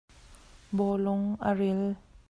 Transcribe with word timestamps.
Bawlung 0.77 1.25
a 1.47 1.51
ril. 1.59 1.81